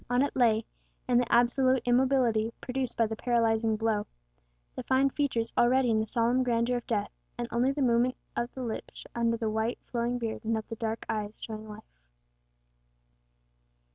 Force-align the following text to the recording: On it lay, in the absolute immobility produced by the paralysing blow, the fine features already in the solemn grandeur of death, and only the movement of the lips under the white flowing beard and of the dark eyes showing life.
On 0.09 0.23
it 0.23 0.35
lay, 0.35 0.65
in 1.07 1.19
the 1.19 1.31
absolute 1.31 1.83
immobility 1.85 2.51
produced 2.59 2.97
by 2.97 3.05
the 3.05 3.15
paralysing 3.15 3.75
blow, 3.75 4.07
the 4.73 4.81
fine 4.81 5.11
features 5.11 5.53
already 5.55 5.91
in 5.91 5.99
the 5.99 6.07
solemn 6.07 6.41
grandeur 6.41 6.77
of 6.77 6.87
death, 6.87 7.11
and 7.37 7.47
only 7.51 7.71
the 7.71 7.83
movement 7.83 8.15
of 8.35 8.51
the 8.55 8.63
lips 8.63 9.05
under 9.13 9.37
the 9.37 9.47
white 9.47 9.77
flowing 9.85 10.17
beard 10.17 10.43
and 10.43 10.57
of 10.57 10.67
the 10.69 10.75
dark 10.75 11.05
eyes 11.07 11.33
showing 11.39 11.69
life. 11.69 12.01